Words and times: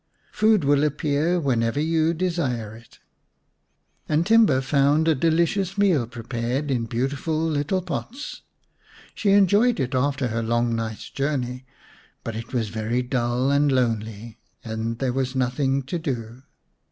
Food 0.31 0.63
will 0.63 0.83
appear 0.83 1.39
whenever 1.39 1.79
you 1.79 2.15
desire 2.15 2.75
it." 2.75 2.97
And 4.09 4.25
Timba 4.25 4.63
found 4.63 5.07
a 5.07 5.13
delicious 5.13 5.77
meal 5.77 6.07
prepared 6.07 6.71
in 6.71 6.85
beautiful 6.85 7.39
little 7.39 7.83
pots. 7.83 8.41
She 9.13 9.29
enjoyed 9.29 9.79
it 9.79 9.93
after 9.93 10.29
her 10.29 10.41
long 10.41 10.75
night's 10.75 11.07
journey, 11.11 11.67
but 12.23 12.35
it 12.35 12.51
was 12.51 12.69
very 12.69 13.03
dull 13.03 13.51
and 13.51 13.71
lonely, 13.71 14.39
and 14.63 14.97
there 14.97 15.13
was 15.13 15.35
nothing 15.35 15.83
to 15.83 15.99
do. 15.99 16.41